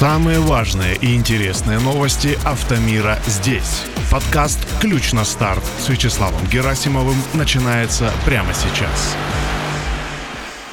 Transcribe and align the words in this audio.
Самые 0.00 0.40
важные 0.40 0.96
и 0.96 1.14
интересные 1.14 1.78
новости 1.78 2.38
автомира 2.46 3.18
здесь. 3.26 3.82
Подкаст 4.10 4.58
«Ключ 4.80 5.12
на 5.12 5.26
старт» 5.26 5.62
с 5.78 5.90
Вячеславом 5.90 6.42
Герасимовым 6.46 7.16
начинается 7.34 8.10
прямо 8.24 8.54
сейчас. 8.54 9.14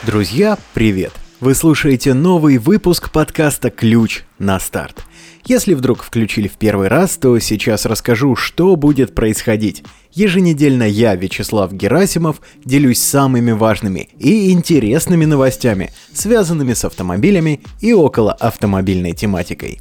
Друзья, 0.04 0.58
привет! 0.74 1.12
Вы 1.40 1.54
слушаете 1.54 2.15
новый 2.15 2.58
выпуск 2.58 3.12
подкаста 3.12 3.69
«Ключ 3.69 4.24
на 4.40 4.60
старт». 4.60 5.04
Если 5.46 5.76
вдруг 5.76 6.01
включили 6.01 6.47
в 6.47 6.54
первый 6.54 6.87
раз, 6.87 7.15
то 7.17 7.37
сейчас 7.37 7.86
расскажу, 7.86 8.36
что 8.36 8.76
будет 8.76 9.13
происходить. 9.13 9.83
Еженедельно 10.13 10.81
я, 10.81 11.15
Вячеслав 11.15 11.72
Герасимов, 11.72 12.42
делюсь 12.65 13.00
самыми 13.00 13.51
важными 13.51 14.10
и 14.18 14.51
интересными 14.51 15.26
новостями, 15.26 15.92
связанными 16.12 16.73
с 16.73 16.84
автомобилями 16.84 17.62
и 17.82 17.94
около 17.94 18.34
автомобильной 18.34 19.12
тематикой. 19.12 19.80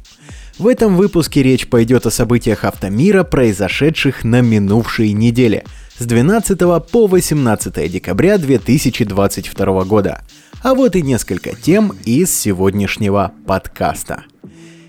В 0.59 0.67
этом 0.67 0.95
выпуске 0.95 1.41
речь 1.41 1.67
пойдет 1.67 2.05
о 2.05 2.11
событиях 2.11 2.65
автомира, 2.65 3.23
произошедших 3.23 4.23
на 4.23 4.41
минувшей 4.41 5.11
неделе 5.13 5.63
с 5.97 6.05
12 6.05 6.59
по 6.91 7.07
18 7.07 7.91
декабря 7.91 8.37
2022 8.37 9.83
года. 9.85 10.21
А 10.63 10.73
вот 10.73 10.95
и 10.95 11.03
несколько 11.03 11.55
тем 11.55 11.93
из 12.03 12.33
сегодняшнего 12.37 13.31
подкаста. 13.45 14.23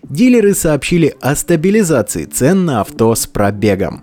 Дилеры 0.02 0.54
сообщили 0.54 1.14
о 1.20 1.36
стабилизации 1.36 2.24
цен 2.24 2.64
на 2.64 2.80
авто 2.80 3.14
с 3.14 3.26
пробегом. 3.26 4.02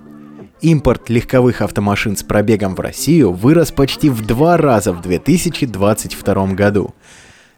Импорт 0.61 1.09
легковых 1.09 1.61
автомашин 1.61 2.15
с 2.15 2.23
пробегом 2.23 2.75
в 2.75 2.79
Россию 2.79 3.33
вырос 3.33 3.71
почти 3.71 4.09
в 4.11 4.25
два 4.25 4.57
раза 4.57 4.93
в 4.93 5.01
2022 5.01 6.47
году. 6.53 6.93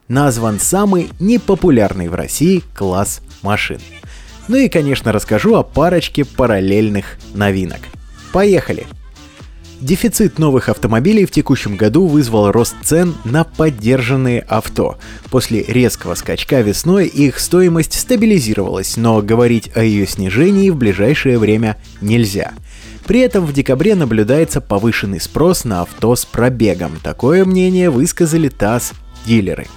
Назван 0.07 0.59
самый 0.59 1.09
непопулярный 1.19 2.07
в 2.07 2.15
России 2.15 2.63
класс 2.73 3.21
машин. 3.41 3.79
Ну 4.47 4.55
и, 4.55 4.69
конечно, 4.69 5.11
расскажу 5.11 5.55
о 5.55 5.63
парочке 5.63 6.23
параллельных 6.23 7.17
новинок. 7.33 7.81
Поехали! 8.31 8.87
Дефицит 9.79 10.39
новых 10.39 10.69
автомобилей 10.69 11.25
в 11.25 11.31
текущем 11.31 11.75
году 11.75 12.07
вызвал 12.07 12.51
рост 12.51 12.75
цен 12.83 13.13
на 13.25 13.43
поддержанные 13.43 14.41
авто. 14.41 14.97
После 15.29 15.61
резкого 15.61 16.15
скачка 16.15 16.61
весной 16.61 17.05
их 17.05 17.39
стоимость 17.39 17.93
стабилизировалась, 17.99 18.97
но 18.97 19.21
говорить 19.21 19.69
о 19.75 19.83
ее 19.83 20.07
снижении 20.07 20.71
в 20.71 20.77
ближайшее 20.77 21.37
время 21.37 21.77
нельзя. 22.01 22.53
При 23.05 23.19
этом 23.19 23.45
в 23.45 23.53
декабре 23.53 23.93
наблюдается 23.93 24.61
повышенный 24.61 25.21
спрос 25.21 25.63
на 25.63 25.81
авто 25.81 26.15
с 26.15 26.25
пробегом. 26.25 26.99
Такое 27.03 27.45
мнение 27.45 27.91
высказали 27.91 28.49
ТАСС 28.49 28.93
дилеры. 29.27 29.67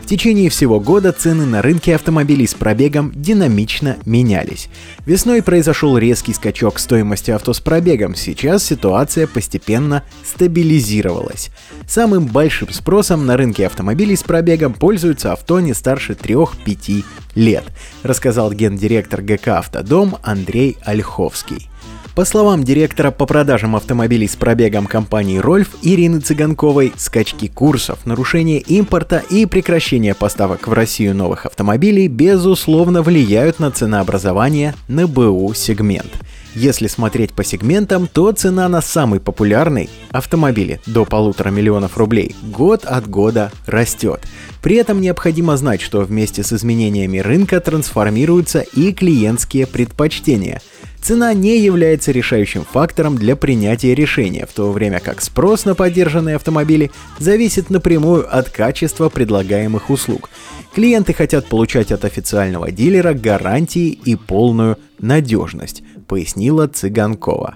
В 0.00 0.06
течение 0.06 0.50
всего 0.50 0.80
года 0.80 1.12
цены 1.12 1.46
на 1.46 1.62
рынке 1.62 1.94
автомобилей 1.94 2.46
с 2.46 2.54
пробегом 2.54 3.12
динамично 3.14 3.96
менялись. 4.04 4.68
Весной 5.06 5.42
произошел 5.42 5.96
резкий 5.96 6.32
скачок 6.32 6.78
стоимости 6.80 7.30
авто 7.30 7.52
с 7.52 7.60
пробегом, 7.60 8.16
сейчас 8.16 8.64
ситуация 8.64 9.28
постепенно 9.28 10.02
стабилизировалась. 10.24 11.50
Самым 11.86 12.26
большим 12.26 12.72
спросом 12.72 13.24
на 13.24 13.36
рынке 13.36 13.66
автомобилей 13.66 14.16
с 14.16 14.22
пробегом 14.22 14.72
пользуются 14.74 15.32
авто 15.32 15.60
не 15.60 15.74
старше 15.74 16.14
3-5 16.14 17.04
лет, 17.36 17.64
рассказал 18.02 18.52
гендиректор 18.52 19.22
ГК 19.22 19.58
«Автодом» 19.58 20.16
Андрей 20.22 20.76
Ольховский. 20.82 21.68
По 22.14 22.24
словам 22.24 22.64
директора 22.64 23.12
по 23.12 23.24
продажам 23.24 23.76
автомобилей 23.76 24.26
с 24.26 24.34
пробегом 24.34 24.86
компании 24.86 25.38
Рольф 25.38 25.76
Ирины 25.80 26.20
Цыганковой, 26.20 26.92
скачки 26.96 27.46
курсов, 27.46 28.04
нарушение 28.04 28.58
импорта 28.58 29.22
и 29.30 29.46
прекращение 29.46 30.14
поставок 30.14 30.66
в 30.66 30.72
Россию 30.72 31.14
новых 31.14 31.46
автомобилей 31.46 32.08
безусловно 32.08 33.02
влияют 33.02 33.60
на 33.60 33.70
ценообразование 33.70 34.74
на 34.88 35.06
БУ 35.06 35.54
сегмент. 35.54 36.10
Если 36.56 36.88
смотреть 36.88 37.32
по 37.32 37.44
сегментам, 37.44 38.08
то 38.08 38.32
цена 38.32 38.68
на 38.68 38.82
самый 38.82 39.20
популярный 39.20 39.88
автомобиле 40.10 40.80
до 40.86 41.04
полутора 41.04 41.50
миллионов 41.50 41.96
рублей 41.96 42.34
год 42.42 42.84
от 42.84 43.08
года 43.08 43.52
растет. 43.66 44.20
При 44.60 44.74
этом 44.74 45.00
необходимо 45.00 45.56
знать, 45.56 45.80
что 45.80 46.00
вместе 46.00 46.42
с 46.42 46.52
изменениями 46.52 47.18
рынка 47.18 47.60
трансформируются 47.60 48.60
и 48.60 48.92
клиентские 48.92 49.68
предпочтения– 49.68 50.60
Цена 51.02 51.32
не 51.32 51.58
является 51.58 52.12
решающим 52.12 52.64
фактором 52.64 53.16
для 53.16 53.34
принятия 53.34 53.94
решения, 53.94 54.46
в 54.46 54.52
то 54.52 54.70
время 54.70 55.00
как 55.00 55.22
спрос 55.22 55.64
на 55.64 55.74
поддержанные 55.74 56.36
автомобили 56.36 56.90
зависит 57.18 57.70
напрямую 57.70 58.26
от 58.30 58.50
качества 58.50 59.08
предлагаемых 59.08 59.88
услуг. 59.88 60.28
Клиенты 60.74 61.14
хотят 61.14 61.48
получать 61.48 61.90
от 61.90 62.04
официального 62.04 62.70
дилера 62.70 63.14
гарантии 63.14 63.88
и 63.88 64.14
полную 64.14 64.76
надежность, 64.98 65.82
пояснила 66.06 66.68
Цыганкова. 66.68 67.54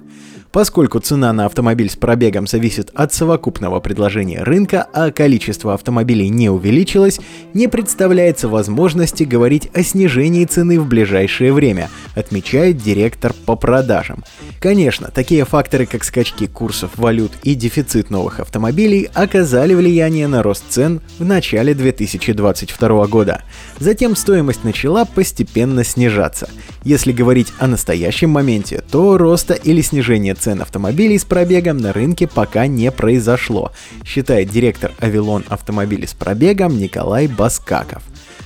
Поскольку 0.55 1.01
цена 1.01 1.33
на 1.33 1.47
автомобиль 1.47 1.91
с 1.91 1.97
пробегом 1.97 2.47
зависит 2.47 2.93
от 2.95 3.13
совокупного 3.13 3.81
предложения 3.81 4.41
рынка, 4.41 4.87
а 4.93 5.11
количество 5.11 5.75
автомобилей 5.75 6.29
не 6.29 6.49
увеличилось, 6.49 7.19
не 7.55 7.67
представляется 7.67 8.47
возможности 8.47 9.25
говорить 9.25 9.69
о 9.75 9.83
снижении 9.83 10.45
цены 10.45 10.79
в 10.79 10.87
ближайшее 10.87 11.53
время, 11.53 11.91
отмечает 12.15 12.77
директор 12.77 13.35
по 13.47 13.57
продажам. 13.57 14.23
Конечно, 14.61 15.11
такие 15.13 15.45
факторы, 15.45 15.87
как 15.87 16.05
скачки 16.05 16.47
курсов 16.47 16.93
валют 16.95 17.33
и 17.43 17.57
дефицит 17.57 18.11
новых 18.11 18.39
автомобилей, 18.39 19.11
оказали 19.13 19.75
влияние 19.75 20.29
на 20.29 20.45
рост 20.45 20.63
цен 20.69 21.01
в 21.19 21.25
начале 21.25 21.75
2022 21.75 23.07
года. 23.09 23.43
Затем 23.81 24.15
стоимость 24.15 24.63
начала 24.63 25.05
постепенно 25.05 25.83
снижаться. 25.83 26.49
Если 26.85 27.11
говорить 27.11 27.53
о 27.59 27.67
настоящем 27.67 28.31
моменте, 28.31 28.85
то 28.89 29.19
роста 29.19 29.55
или 29.55 29.81
снижения 29.81 30.37
цен 30.45 30.61
автомобилей 30.61 31.19
с 31.19 31.25
пробегом 31.25 31.79
на 31.79 31.95
рынке 31.95 32.29
пока 32.29 32.67
не 32.67 32.93
произошло, 32.93 33.73
считает 34.05 34.51
директор 34.51 34.93
Авилон 34.99 35.43
автомобилей 35.49 36.07
с 36.07 36.13
пробегом 36.13 36.77
Николай 36.77 37.29
Баскаков. 37.29 38.03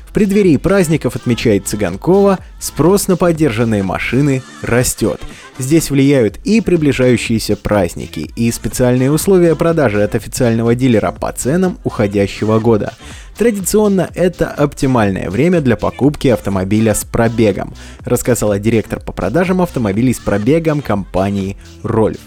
В 0.06 0.12
преддверии 0.12 0.56
праздников, 0.58 1.16
отмечает 1.16 1.66
Цыганкова, 1.66 2.38
спрос 2.60 3.08
на 3.08 3.16
поддержанные 3.16 3.82
машины 3.82 4.42
растет. 4.62 5.20
Здесь 5.58 5.90
влияют 5.90 6.38
и 6.44 6.60
приближающиеся 6.60 7.56
праздники, 7.56 8.30
и 8.36 8.52
специальные 8.52 9.10
условия 9.10 9.56
продажи 9.56 10.00
от 10.00 10.14
официального 10.14 10.76
дилера 10.76 11.10
по 11.10 11.32
ценам 11.32 11.78
уходящего 11.82 12.60
года. 12.60 12.94
Традиционно 13.38 14.10
это 14.16 14.50
оптимальное 14.50 15.30
время 15.30 15.60
для 15.60 15.76
покупки 15.76 16.26
автомобиля 16.26 16.92
с 16.92 17.04
пробегом, 17.04 17.72
рассказала 18.04 18.58
директор 18.58 18.98
по 18.98 19.12
продажам 19.12 19.62
автомобилей 19.62 20.12
с 20.12 20.18
пробегом 20.18 20.82
компании 20.82 21.56
Рольф. 21.84 22.18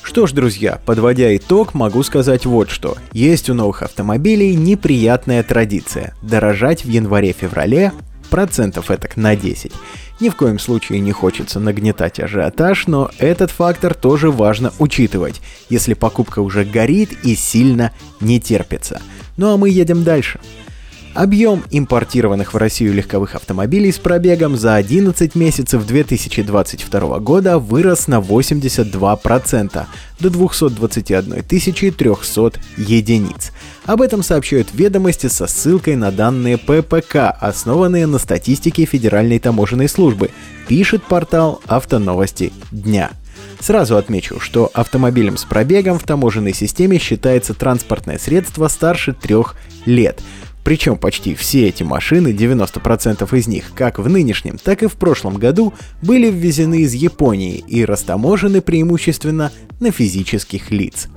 Что 0.00 0.28
ж, 0.28 0.32
друзья, 0.32 0.80
подводя 0.86 1.36
итог, 1.36 1.74
могу 1.74 2.04
сказать 2.04 2.46
вот 2.46 2.70
что. 2.70 2.96
Есть 3.12 3.50
у 3.50 3.54
новых 3.54 3.82
автомобилей 3.82 4.54
неприятная 4.54 5.42
традиция– 5.42 6.14
дорожать 6.22 6.84
в 6.84 6.88
январе-феврале 6.88 7.92
процентов 8.30 8.92
этак 8.92 9.16
на 9.16 9.34
10. 9.34 9.72
Ни 10.20 10.28
в 10.28 10.36
коем 10.36 10.58
случае 10.58 11.00
не 11.00 11.12
хочется 11.12 11.60
нагнетать 11.60 12.20
ажиотаж, 12.20 12.86
но 12.86 13.10
этот 13.18 13.50
фактор 13.50 13.94
тоже 13.94 14.30
важно 14.30 14.70
учитывать, 14.78 15.40
если 15.70 15.94
покупка 15.94 16.40
уже 16.40 16.64
горит 16.64 17.24
и 17.24 17.34
сильно 17.34 17.90
не 18.20 18.38
терпится. 18.38 19.00
Ну 19.38 19.54
а 19.54 19.56
мы 19.56 19.70
едем 19.70 20.04
дальше. 20.04 20.38
Объем 21.20 21.62
импортированных 21.70 22.54
в 22.54 22.56
Россию 22.56 22.94
легковых 22.94 23.34
автомобилей 23.34 23.92
с 23.92 23.98
пробегом 23.98 24.56
за 24.56 24.76
11 24.76 25.34
месяцев 25.34 25.86
2022 25.86 27.18
года 27.18 27.58
вырос 27.58 28.08
на 28.08 28.20
82% 28.20 29.84
до 30.18 30.30
221 30.30 31.42
300 31.42 32.52
единиц. 32.78 33.52
Об 33.84 34.00
этом 34.00 34.22
сообщают 34.22 34.68
ведомости 34.72 35.26
со 35.26 35.46
ссылкой 35.46 35.96
на 35.96 36.10
данные 36.10 36.56
ППК, 36.56 37.36
основанные 37.38 38.06
на 38.06 38.16
статистике 38.16 38.86
Федеральной 38.86 39.38
таможенной 39.38 39.90
службы, 39.90 40.30
пишет 40.68 41.02
портал 41.02 41.60
Автоновости 41.66 42.50
дня. 42.70 43.10
Сразу 43.60 43.98
отмечу, 43.98 44.40
что 44.40 44.70
автомобилем 44.72 45.36
с 45.36 45.44
пробегом 45.44 45.98
в 45.98 46.04
таможенной 46.04 46.54
системе 46.54 46.98
считается 46.98 47.52
транспортное 47.52 48.16
средство 48.16 48.68
старше 48.68 49.12
трех 49.12 49.54
лет– 49.84 50.18
причем 50.64 50.96
почти 50.96 51.34
все 51.34 51.68
эти 51.68 51.82
машины, 51.82 52.28
90% 52.28 53.36
из 53.36 53.48
них, 53.48 53.72
как 53.74 53.98
в 53.98 54.08
нынешнем, 54.08 54.58
так 54.58 54.82
и 54.82 54.86
в 54.88 54.94
прошлом 54.94 55.36
году, 55.36 55.72
были 56.02 56.30
ввезены 56.30 56.80
из 56.82 56.94
Японии 56.94 57.64
и 57.66 57.84
растаможены 57.84 58.60
преимущественно 58.60 59.52
на 59.80 59.90
физических 59.90 60.70
лиц. 60.70 61.08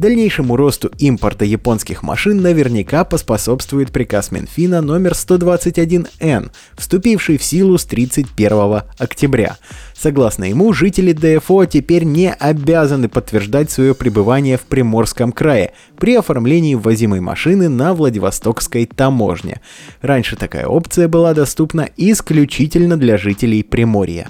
Дальнейшему 0.00 0.56
росту 0.56 0.90
импорта 0.96 1.44
японских 1.44 2.02
машин 2.02 2.40
наверняка 2.40 3.04
поспособствует 3.04 3.92
приказ 3.92 4.30
Минфина 4.32 4.80
номер 4.80 5.12
121Н, 5.12 6.50
вступивший 6.74 7.36
в 7.36 7.44
силу 7.44 7.76
с 7.76 7.84
31 7.84 8.84
октября. 8.96 9.58
Согласно 9.94 10.44
ему, 10.44 10.72
жители 10.72 11.12
ДФО 11.12 11.66
теперь 11.66 12.04
не 12.04 12.32
обязаны 12.32 13.10
подтверждать 13.10 13.70
свое 13.70 13.94
пребывание 13.94 14.56
в 14.56 14.62
Приморском 14.62 15.32
крае 15.32 15.74
при 15.98 16.14
оформлении 16.14 16.76
ввозимой 16.76 17.20
машины 17.20 17.68
на 17.68 17.92
Владивостокской 17.92 18.86
таможне. 18.86 19.60
Раньше 20.00 20.36
такая 20.36 20.64
опция 20.64 21.08
была 21.08 21.34
доступна 21.34 21.86
исключительно 21.98 22.96
для 22.96 23.18
жителей 23.18 23.62
Приморья. 23.62 24.28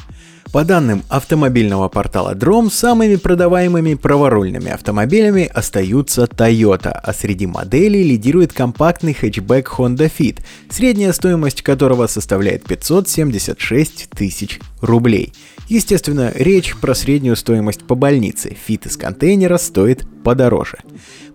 По 0.53 0.65
данным 0.65 1.05
автомобильного 1.09 1.89
портала 1.89 2.35
Drom, 2.35 2.73
самыми 2.73 3.15
продаваемыми 3.15 3.95
праворульными 3.95 4.73
автомобилями 4.73 5.45
остаются 5.45 6.25
Toyota, 6.25 6.91
а 6.91 7.13
среди 7.13 7.47
моделей 7.47 8.03
лидирует 8.03 8.53
компактный 8.53 9.15
хэтчбэк 9.15 9.69
Honda 9.79 10.11
Fit, 10.11 10.41
средняя 10.69 11.13
стоимость 11.13 11.63
которого 11.63 12.09
составляет 12.09 12.65
576 12.65 14.11
тысяч 14.11 14.59
рублей. 14.81 15.33
Естественно, 15.71 16.33
речь 16.35 16.75
про 16.75 16.97
среднюю 16.97 17.37
стоимость 17.37 17.85
по 17.85 17.95
больнице. 17.95 18.57
Фит 18.67 18.87
из 18.87 18.97
контейнера 18.97 19.57
стоит 19.57 20.05
подороже. 20.25 20.79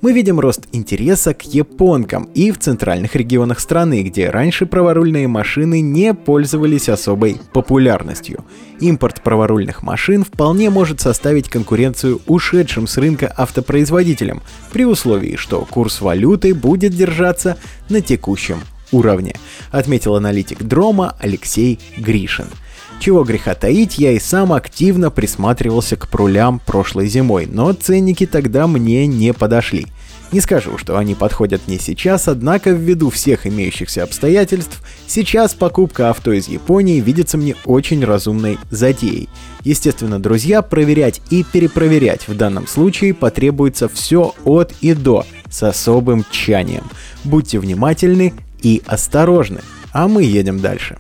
Мы 0.02 0.12
видим 0.12 0.42
рост 0.42 0.68
интереса 0.74 1.34
к 1.34 1.44
японкам 1.44 2.26
и 2.34 2.52
в 2.52 2.60
центральных 2.60 3.16
регионах 3.16 3.62
страны, 3.62 4.04
где 4.04 4.30
раньше 4.30 4.66
праворульные 4.66 5.30
машины 5.30 5.80
не 5.80 6.14
пользовались 6.14 6.90
особой 6.90 7.38
популярностью. 7.54 8.44
Импорт 8.82 9.24
праворульных 9.24 9.84
машин 9.84 10.26
вполне 10.26 10.70
может 10.70 11.00
составить 11.00 11.48
конкуренцию 11.48 12.20
ушедшим 12.28 12.88
с 12.88 12.98
рынка 12.98 13.34
автопроизводителям, 13.38 14.44
при 14.74 14.84
условии, 14.84 15.38
что 15.38 15.62
курс 15.62 16.02
валюты 16.02 16.54
будет 16.54 16.92
держаться 16.94 17.56
на 17.88 18.02
текущем 18.02 18.58
уровне, 18.92 19.38
отметил 19.72 20.16
аналитик 20.16 20.62
Дрома 20.62 21.16
Алексей 21.22 21.80
Гришин– 21.96 22.48
чего 23.00 23.24
греха 23.24 23.56
таить, 23.56 23.98
я 23.98 24.12
и 24.12 24.20
сам 24.20 24.54
активно 24.54 25.12
присматривался 25.12 25.96
к 25.96 26.08
прулям 26.08 26.60
прошлой 26.60 27.08
зимой, 27.08 27.48
но 27.52 27.74
ценники 27.74 28.26
тогда 28.26 28.68
мне 28.68 29.08
не 29.08 29.34
подошли. 29.34 29.88
Не 30.32 30.42
скажу, 30.42 30.78
что 30.78 30.98
они 30.98 31.16
подходят 31.16 31.62
мне 31.68 31.80
сейчас, 31.80 32.28
однако 32.28 32.72
ввиду 32.72 33.10
всех 33.10 33.46
имеющихся 33.48 34.04
обстоятельств, 34.04 34.82
сейчас 35.08 35.54
покупка 35.54 36.10
авто 36.10 36.32
из 36.32 36.48
Японии 36.48 37.00
видится 37.00 37.38
мне 37.38 37.56
очень 37.64 38.04
разумной 38.04 38.58
затеей. 38.72 39.30
Естественно, 39.64 40.20
друзья, 40.20 40.62
проверять 40.62 41.22
и 41.30 41.44
перепроверять 41.44 42.28
в 42.28 42.36
данном 42.36 42.68
случае 42.68 43.14
потребуется 43.14 43.88
все 43.88 44.34
от 44.44 44.74
и 44.82 44.94
до, 44.94 45.26
с 45.50 45.64
особым 45.64 46.26
тчанием. 46.30 46.84
Будьте 47.24 47.60
внимательны 47.60 48.34
и 48.62 48.82
осторожны, 48.86 49.62
а 49.94 50.08
мы 50.08 50.24
едем 50.24 50.60
дальше. 50.60 50.98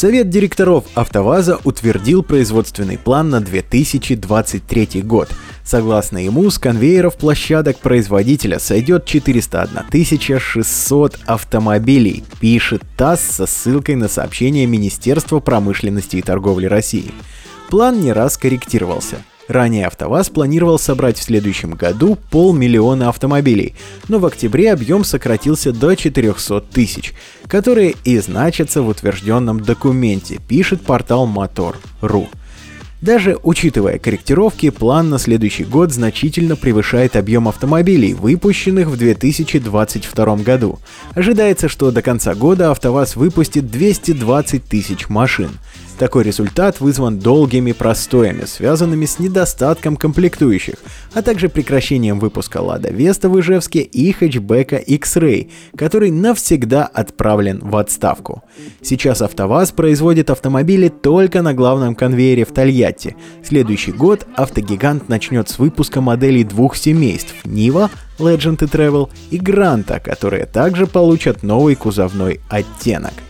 Совет 0.00 0.30
директоров 0.30 0.86
«АвтоВАЗа» 0.94 1.60
утвердил 1.62 2.22
производственный 2.22 2.96
план 2.96 3.28
на 3.28 3.42
2023 3.42 5.02
год. 5.02 5.28
Согласно 5.62 6.16
ему, 6.16 6.48
с 6.48 6.58
конвейеров 6.58 7.16
площадок 7.16 7.80
производителя 7.80 8.58
сойдет 8.58 9.04
401 9.04 10.40
600 10.40 11.18
автомобилей, 11.26 12.24
пишет 12.40 12.82
ТАСС 12.96 13.20
со 13.20 13.44
ссылкой 13.44 13.96
на 13.96 14.08
сообщение 14.08 14.64
Министерства 14.64 15.38
промышленности 15.38 16.16
и 16.16 16.22
торговли 16.22 16.64
России. 16.64 17.12
План 17.68 18.00
не 18.00 18.14
раз 18.14 18.38
корректировался– 18.38 19.16
Ранее 19.50 19.88
АвтоВАЗ 19.88 20.28
планировал 20.28 20.78
собрать 20.78 21.18
в 21.18 21.24
следующем 21.24 21.72
году 21.72 22.16
полмиллиона 22.30 23.08
автомобилей, 23.08 23.74
но 24.06 24.20
в 24.20 24.26
октябре 24.26 24.72
объем 24.72 25.02
сократился 25.02 25.72
до 25.72 25.96
400 25.96 26.60
тысяч, 26.60 27.14
которые 27.48 27.96
и 28.04 28.16
значатся 28.20 28.80
в 28.80 28.86
утвержденном 28.86 29.58
документе, 29.58 30.38
пишет 30.46 30.82
портал 30.82 31.26
Motor.ru. 31.28 32.28
Даже 33.00 33.38
учитывая 33.42 33.98
корректировки, 33.98 34.70
план 34.70 35.10
на 35.10 35.18
следующий 35.18 35.64
год 35.64 35.90
значительно 35.90 36.54
превышает 36.54 37.16
объем 37.16 37.48
автомобилей, 37.48 38.14
выпущенных 38.14 38.86
в 38.86 38.96
2022 38.96 40.36
году. 40.36 40.78
Ожидается, 41.14 41.68
что 41.68 41.90
до 41.90 42.02
конца 42.02 42.36
года 42.36 42.70
АвтоВАЗ 42.70 43.16
выпустит 43.16 43.68
220 43.68 44.64
тысяч 44.64 45.08
машин. 45.08 45.50
Такой 46.00 46.24
результат 46.24 46.80
вызван 46.80 47.18
долгими 47.18 47.72
простоями, 47.72 48.46
связанными 48.46 49.04
с 49.04 49.18
недостатком 49.18 49.98
комплектующих, 49.98 50.76
а 51.12 51.20
также 51.20 51.50
прекращением 51.50 52.18
выпуска 52.18 52.62
Лада 52.62 52.88
Веста 52.88 53.28
в 53.28 53.38
Ижевске 53.38 53.80
и 53.80 54.10
хэтчбека 54.10 54.76
X-Ray, 54.76 55.50
который 55.76 56.10
навсегда 56.10 56.86
отправлен 56.86 57.58
в 57.58 57.76
отставку. 57.76 58.42
Сейчас 58.80 59.20
АвтоВАЗ 59.20 59.72
производит 59.72 60.30
автомобили 60.30 60.88
только 60.88 61.42
на 61.42 61.52
главном 61.52 61.94
конвейере 61.94 62.46
в 62.46 62.52
Тольятти. 62.52 63.14
Следующий 63.44 63.92
год 63.92 64.26
автогигант 64.36 65.10
начнет 65.10 65.50
с 65.50 65.58
выпуска 65.58 66.00
моделей 66.00 66.44
двух 66.44 66.76
семейств– 66.76 67.34
Нива, 67.44 67.90
Legend 68.18 68.64
и 68.64 68.66
Travel 68.66 69.10
и 69.30 69.36
Гранта, 69.36 70.00
которые 70.00 70.46
также 70.46 70.86
получат 70.86 71.42
новый 71.42 71.74
кузовной 71.74 72.40
оттенок– 72.48 73.12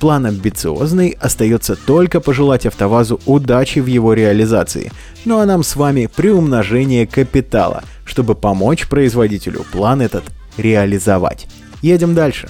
План 0.00 0.26
амбициозный, 0.26 1.16
остается 1.20 1.76
только 1.76 2.20
пожелать 2.20 2.66
АвтоВАЗу 2.66 3.20
удачи 3.26 3.78
в 3.78 3.86
его 3.86 4.12
реализации. 4.12 4.92
Ну 5.24 5.38
а 5.38 5.46
нам 5.46 5.62
с 5.62 5.76
вами 5.76 6.08
приумножение 6.14 7.06
капитала, 7.06 7.84
чтобы 8.04 8.34
помочь 8.34 8.88
производителю 8.88 9.64
план 9.72 10.02
этот 10.02 10.24
реализовать. 10.56 11.46
Едем 11.82 12.14
дальше. 12.14 12.48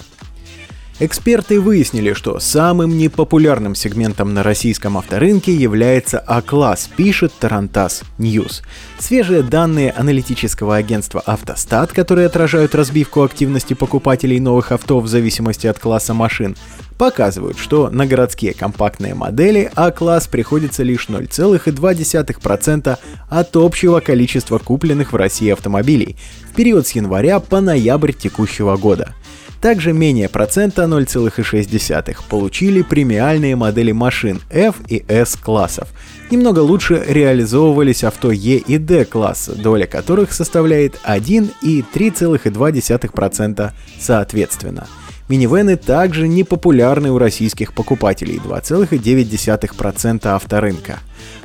Эксперты 1.00 1.60
выяснили, 1.60 2.12
что 2.12 2.38
самым 2.38 2.96
непопулярным 2.96 3.74
сегментом 3.74 4.32
на 4.32 4.44
российском 4.44 4.96
авторынке 4.96 5.52
является 5.52 6.20
А-класс, 6.20 6.88
пишет 6.96 7.32
Тарантас 7.36 8.02
News. 8.16 8.62
Свежие 9.00 9.42
данные 9.42 9.90
аналитического 9.90 10.76
агентства 10.76 11.20
«Автостат», 11.26 11.92
которые 11.92 12.28
отражают 12.28 12.76
разбивку 12.76 13.24
активности 13.24 13.74
покупателей 13.74 14.38
новых 14.38 14.70
авто 14.70 15.00
в 15.00 15.08
зависимости 15.08 15.66
от 15.66 15.80
класса 15.80 16.14
машин, 16.14 16.56
показывают, 16.96 17.58
что 17.58 17.90
на 17.90 18.06
городские 18.06 18.54
компактные 18.54 19.16
модели 19.16 19.72
А-класс 19.74 20.28
приходится 20.28 20.84
лишь 20.84 21.08
0,2% 21.08 22.98
от 23.28 23.56
общего 23.56 23.98
количества 23.98 24.58
купленных 24.58 25.12
в 25.12 25.16
России 25.16 25.50
автомобилей 25.50 26.16
в 26.52 26.54
период 26.54 26.86
с 26.86 26.92
января 26.92 27.40
по 27.40 27.60
ноябрь 27.60 28.12
текущего 28.12 28.76
года– 28.76 29.12
также 29.64 29.94
менее 29.94 30.28
процента 30.28 30.82
0,6 30.82 32.16
получили 32.28 32.82
премиальные 32.82 33.56
модели 33.56 33.92
машин 33.92 34.42
F 34.50 34.74
и 34.88 35.02
S 35.08 35.36
классов. 35.36 35.88
Немного 36.30 36.58
лучше 36.58 37.02
реализовывались 37.08 38.04
авто 38.04 38.30
E 38.30 38.58
и 38.58 38.76
D 38.76 39.06
класса, 39.06 39.54
доля 39.54 39.86
которых 39.86 40.34
составляет 40.34 41.00
1 41.02 41.50
и 41.62 41.82
3,2% 41.94 43.70
соответственно. 43.98 44.86
Минивены 45.30 45.76
также 45.76 46.28
не 46.28 46.44
популярны 46.44 47.10
у 47.10 47.16
российских 47.16 47.72
покупателей 47.72 48.36
2,9% 48.36 50.26
авторынка. 50.26 50.98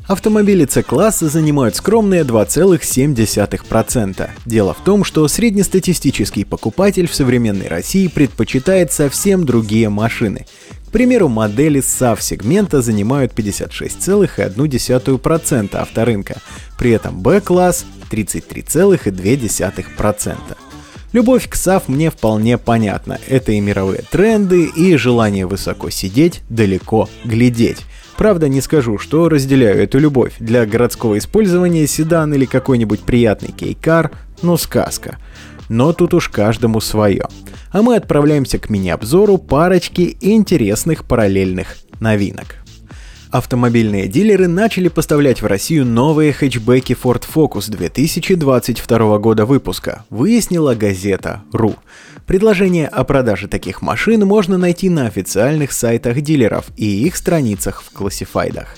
Автомобили 0.09 0.65
C-класса 0.65 1.29
занимают 1.29 1.75
скромные 1.75 2.23
2,7%. 2.23 4.29
Дело 4.43 4.73
в 4.73 4.83
том, 4.83 5.03
что 5.03 5.27
среднестатистический 5.27 6.45
покупатель 6.45 7.07
в 7.07 7.13
современной 7.13 7.67
России 7.67 8.07
предпочитает 8.07 8.91
совсем 8.91 9.45
другие 9.45 9.89
машины. 9.89 10.47
К 10.87 10.91
примеру, 10.91 11.27
модели 11.27 11.79
SAV-сегмента 11.79 12.81
занимают 12.81 13.33
56,1% 13.33 15.75
авторынка, 15.75 16.37
при 16.79 16.89
этом 16.89 17.21
B-класс 17.21 17.85
33,2%. 18.09 20.37
Любовь 21.11 21.47
к 21.47 21.55
SAF 21.55 21.83
мне 21.85 22.09
вполне 22.09 22.57
понятна. 22.57 23.19
Это 23.27 23.51
и 23.51 23.59
мировые 23.59 24.01
тренды, 24.09 24.71
и 24.75 24.95
желание 24.95 25.45
высоко 25.45 25.91
сидеть, 25.91 26.41
далеко 26.49 27.07
глядеть. 27.23 27.85
Правда, 28.19 28.49
не 28.49 28.59
скажу, 28.59 28.97
что 28.97 29.29
разделяю 29.29 29.81
эту 29.81 29.97
любовь. 29.97 30.33
Для 30.39 30.65
городского 30.65 31.17
использования 31.17 31.87
седан 31.87 32.33
или 32.33 32.43
какой-нибудь 32.43 32.99
приятный 32.99 33.53
кейкар– 33.53 34.11
ну 34.41 34.57
сказка. 34.57 35.17
Но 35.69 35.93
тут 35.93 36.13
уж 36.13 36.27
каждому 36.27 36.81
свое. 36.81 37.29
А 37.71 37.81
мы 37.81 37.95
отправляемся 37.95 38.59
к 38.59 38.69
мини-обзору 38.69 39.37
парочки 39.37 40.17
интересных 40.19 41.05
параллельных 41.05 41.77
новинок. 42.01 42.57
Автомобильные 43.31 44.09
дилеры 44.09 44.49
начали 44.49 44.89
поставлять 44.89 45.41
в 45.41 45.45
Россию 45.45 45.85
новые 45.85 46.33
хэтчбеки 46.33 46.97
Ford 47.01 47.23
Focus 47.33 47.71
2022 47.71 49.17
года 49.19 49.45
выпуска, 49.45 50.03
выяснила 50.09 50.75
газета 50.75 51.43
.ру. 51.53 51.77
Предложение 52.29 52.87
о 52.87 53.05
продаже 53.05 53.47
таких 53.47 53.81
машин 53.81 54.23
можно 54.23 54.59
найти 54.59 54.87
на 54.87 55.07
официальных 55.07 55.71
сайтах 55.71 56.21
дилеров 56.21 56.65
и 56.77 56.85
их 57.07 57.15
страницах 57.15 57.81
в 57.81 57.89
классифайдах. 57.89 58.77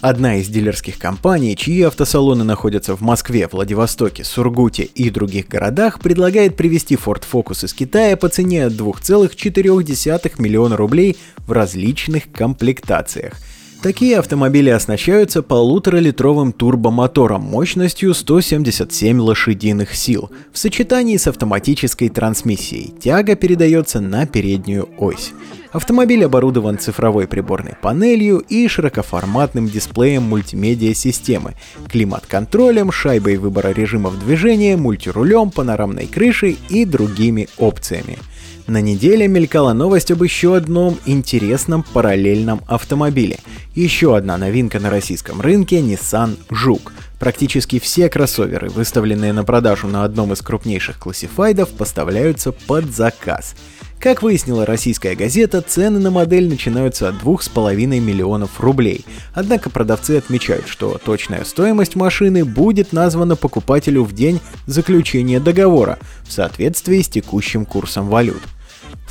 Одна 0.00 0.36
из 0.36 0.48
дилерских 0.48 0.96
компаний, 0.96 1.54
чьи 1.58 1.82
автосалоны 1.82 2.42
находятся 2.42 2.96
в 2.96 3.02
Москве, 3.02 3.50
Владивостоке, 3.52 4.24
Сургуте 4.24 4.84
и 4.84 5.10
других 5.10 5.46
городах, 5.46 6.00
предлагает 6.00 6.56
привезти 6.56 6.94
Ford 6.94 7.22
Focus 7.30 7.66
из 7.66 7.74
Китая 7.74 8.16
по 8.16 8.30
цене 8.30 8.64
от 8.64 8.72
2,4 8.72 10.32
миллиона 10.38 10.78
рублей 10.78 11.18
в 11.46 11.52
различных 11.52 12.32
комплектациях– 12.32 13.34
Такие 13.82 14.18
автомобили 14.18 14.70
оснащаются 14.70 15.42
полуторалитровым 15.42 16.52
турбомотором 16.52 17.42
мощностью 17.42 18.14
177 18.14 19.20
лошадиных 19.20 19.94
сил 19.94 20.30
в 20.52 20.58
сочетании 20.58 21.16
с 21.16 21.26
автоматической 21.26 22.08
трансмиссией. 22.08 22.94
Тяга 22.98 23.36
передается 23.36 24.00
на 24.00 24.26
переднюю 24.26 24.88
ось. 24.98 25.32
Автомобиль 25.72 26.24
оборудован 26.24 26.78
цифровой 26.78 27.28
приборной 27.28 27.74
панелью 27.80 28.38
и 28.38 28.66
широкоформатным 28.66 29.68
дисплеем 29.68 30.22
мультимедиа-системы, 30.22 31.54
климат-контролем, 31.88 32.90
шайбой 32.90 33.36
выбора 33.36 33.68
режимов 33.68 34.18
движения, 34.18 34.76
мультирулем, 34.76 35.50
панорамной 35.50 36.06
крышей 36.06 36.58
и 36.70 36.84
другими 36.86 37.48
опциями– 37.58 38.18
на 38.66 38.80
неделе 38.80 39.28
мелькала 39.28 39.72
новость 39.72 40.10
об 40.10 40.22
еще 40.22 40.56
одном 40.56 40.98
интересном 41.06 41.84
параллельном 41.84 42.60
автомобиле. 42.66 43.38
Еще 43.74 44.16
одна 44.16 44.36
новинка 44.36 44.80
на 44.80 44.90
российском 44.90 45.40
рынке– 45.40 45.80
Nissan 45.80 46.36
Жук. 46.50 46.92
Практически 47.18 47.78
все 47.78 48.08
кроссоверы, 48.08 48.68
выставленные 48.68 49.32
на 49.32 49.44
продажу 49.44 49.86
на 49.88 50.04
одном 50.04 50.32
из 50.32 50.42
крупнейших 50.42 50.98
классифайдов, 50.98 51.70
поставляются 51.70 52.52
под 52.52 52.86
заказ. 52.94 53.54
Как 53.98 54.22
выяснила 54.22 54.66
российская 54.66 55.14
газета, 55.14 55.62
цены 55.62 55.98
на 55.98 56.10
модель 56.10 56.48
начинаются 56.48 57.08
от 57.08 57.14
2,5 57.16 57.74
миллионов 57.98 58.60
рублей. 58.60 59.06
Однако 59.32 59.70
продавцы 59.70 60.18
отмечают, 60.18 60.68
что 60.68 61.00
точная 61.02 61.44
стоимость 61.44 61.96
машины 61.96 62.44
будет 62.44 62.92
названа 62.92 63.36
покупателю 63.36 64.04
в 64.04 64.12
день 64.12 64.40
заключения 64.66 65.40
договора 65.40 65.98
в 66.24 66.32
соответствии 66.32 67.00
с 67.00 67.08
текущим 67.08 67.64
курсом 67.64 68.08
валют. 68.08 68.42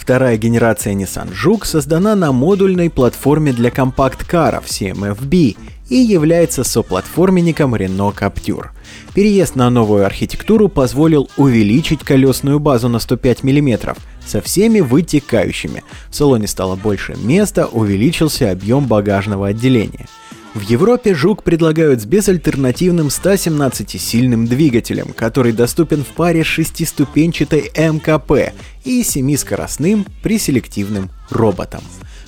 Вторая 0.05 0.37
генерация 0.37 0.93
Nissan 0.93 1.31
Juke 1.31 1.65
создана 1.65 2.13
на 2.13 2.31
модульной 2.31 2.91
платформе 2.91 3.51
для 3.51 3.71
компакт-каров 3.71 4.65
CMFB 4.67 5.57
и 5.89 5.95
является 5.95 6.63
соплатформенником 6.63 7.73
Renault 7.73 8.15
Captur. 8.15 8.67
Переезд 9.15 9.55
на 9.55 9.71
новую 9.71 10.05
архитектуру 10.05 10.69
позволил 10.69 11.27
увеличить 11.37 12.03
колесную 12.03 12.59
базу 12.59 12.87
на 12.87 12.99
105 12.99 13.43
мм 13.43 13.95
со 14.23 14.41
всеми 14.41 14.79
вытекающими. 14.79 15.83
В 16.11 16.15
салоне 16.15 16.45
стало 16.45 16.75
больше 16.75 17.15
места, 17.17 17.65
увеличился 17.65 18.51
объем 18.51 18.85
багажного 18.85 19.47
отделения– 19.47 20.05
в 20.55 20.61
Европе 20.61 21.13
«Жук» 21.13 21.43
предлагают 21.43 22.01
с 22.01 22.05
безальтернативным 22.05 23.07
117-сильным 23.07 24.47
двигателем, 24.47 25.07
который 25.13 25.51
доступен 25.51 26.05
в 26.05 26.07
паре 26.07 26.45
шестиступенчатой 26.45 27.71
МКП 27.75 28.53
и 28.85 29.03
семискоростным 29.03 30.05
преселективным 30.23 31.09
роботом. 31.29 31.81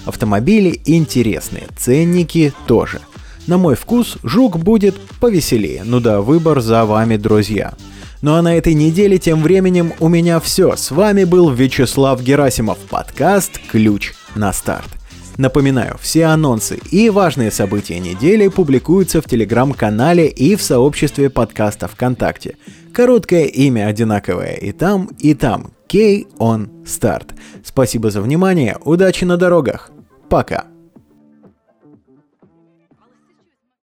Автомобили 0.06 0.82
интересные, 0.84 1.68
ценники 1.78 2.54
тоже. 2.68 3.00
На 3.48 3.58
мой 3.58 3.76
вкус, 3.76 4.18
«Жук» 4.24 4.58
будет 4.60 5.00
повеселее, 5.22 5.84
ну 5.86 6.02
да, 6.02 6.20
выбор 6.20 6.60
за 6.60 6.84
вами, 6.84 7.16
друзья. 7.16 7.76
Ну 8.22 8.34
а 8.34 8.42
на 8.42 8.58
этой 8.58 8.74
неделе 8.74 9.20
тем 9.20 9.42
временем 9.42 9.94
у 10.02 10.10
меня 10.10 10.42
все. 10.42 10.76
С 10.76 10.92
вами 10.92 11.24
был 11.24 11.50
Вячеслав 11.50 12.22
Герасимов, 12.22 12.78
подкаст 12.90 13.58
«Ключ 13.72 14.14
на 14.36 14.52
старт». 14.52 14.90
Напоминаю, 15.38 15.98
все 16.02 16.26
анонсы 16.26 16.80
и 16.92 17.10
важные 17.12 17.52
события 17.52 18.00
недели 18.00 18.48
публикуются 18.48 19.22
в 19.22 19.26
телеграм-канале 19.26 20.28
и 20.28 20.56
в 20.56 20.64
сообществе 20.64 21.30
подкаста 21.30 21.88
ВКонтакте. 21.88 22.58
Короткое 22.92 23.46
имя 23.46 23.88
одинаковое 23.88 24.56
и 24.56 24.72
там, 24.72 25.10
и 25.20 25.36
там. 25.36 25.72
K 25.88 26.26
on 26.40 26.84
Start. 26.84 27.30
Спасибо 27.64 28.12
за 28.12 28.22
внимание, 28.22 28.78
удачи 28.84 29.24
на 29.24 29.38
дорогах. 29.38 29.92
Пока. 30.28 30.66